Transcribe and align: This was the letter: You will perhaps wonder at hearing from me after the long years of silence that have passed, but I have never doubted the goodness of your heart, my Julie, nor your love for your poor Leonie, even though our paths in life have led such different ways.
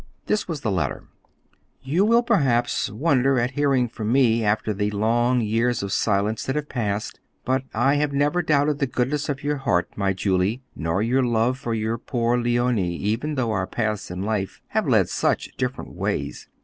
This 0.25 0.47
was 0.47 0.61
the 0.61 0.71
letter: 0.71 1.03
You 1.83 2.03
will 2.03 2.23
perhaps 2.23 2.89
wonder 2.89 3.37
at 3.37 3.51
hearing 3.51 3.87
from 3.87 4.11
me 4.11 4.43
after 4.43 4.73
the 4.73 4.89
long 4.89 5.41
years 5.41 5.83
of 5.83 5.91
silence 5.93 6.41
that 6.43 6.55
have 6.55 6.69
passed, 6.69 7.19
but 7.45 7.65
I 7.71 7.97
have 7.97 8.11
never 8.11 8.41
doubted 8.41 8.79
the 8.79 8.87
goodness 8.87 9.29
of 9.29 9.43
your 9.43 9.57
heart, 9.57 9.89
my 9.95 10.13
Julie, 10.13 10.63
nor 10.75 11.03
your 11.03 11.21
love 11.21 11.59
for 11.59 11.75
your 11.75 11.99
poor 11.99 12.35
Leonie, 12.35 12.95
even 12.95 13.35
though 13.35 13.51
our 13.51 13.67
paths 13.67 14.09
in 14.09 14.23
life 14.23 14.59
have 14.69 14.87
led 14.89 15.07
such 15.07 15.55
different 15.55 15.91
ways. 15.93 16.47